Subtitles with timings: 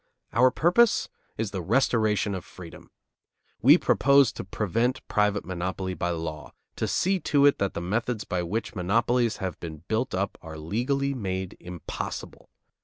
[0.33, 2.89] Our purpose is the restoration of freedom.
[3.61, 8.23] We purpose to prevent private monopoly by law, to see to it that the methods
[8.23, 12.49] by which monopolies have been built up are legally made impossible.